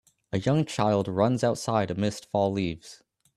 [0.31, 3.03] A young child runs outside amidst fall leaves